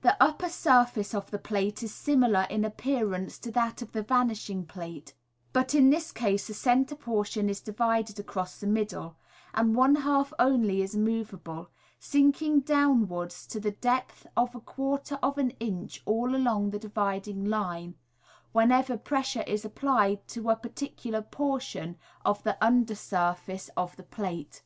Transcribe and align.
The 0.00 0.16
upper 0.22 0.48
surface 0.48 1.12
of 1.14 1.30
the 1.30 1.38
plate 1.38 1.82
is 1.82 1.92
similar 1.92 2.46
in 2.48 2.62
appearano 2.64 3.38
to 3.42 3.50
that 3.52 3.82
of 3.82 3.92
the 3.92 4.00
vanishing 4.02 4.64
plate 4.64 5.08
j 5.08 5.12
but 5.52 5.74
in 5.74 5.90
this 5.90 6.12
case 6.12 6.46
the 6.46 6.54
centre 6.54 6.94
portion 6.96 7.50
is 7.50 7.60
divided 7.60 8.18
across 8.18 8.58
the 8.58 8.66
middle, 8.66 9.18
and 9.52 9.74
one 9.76 9.96
half 9.96 10.32
only 10.38 10.80
is 10.80 10.96
moveable, 10.96 11.68
sinking 11.98 12.60
downwards 12.60 13.46
to 13.48 13.60
the 13.60 13.72
depth 13.72 14.26
of 14.34 14.54
a 14.54 14.60
quarter 14.60 15.16
of 15.22 15.36
an 15.36 15.50
inch 15.60 16.00
all 16.06 16.34
along 16.34 16.70
the 16.70 16.78
dividing 16.78 17.44
line, 17.44 17.96
whenever 18.52 18.96
pressure 18.96 19.44
is 19.46 19.62
applied 19.66 20.26
to 20.28 20.48
a 20.48 20.56
particular 20.56 21.20
portion 21.20 21.98
of 22.24 22.42
the 22.44 22.56
under 22.64 22.94
surface 22.94 23.68
of 23.76 23.94
the 23.98 24.02
plate. 24.04 24.62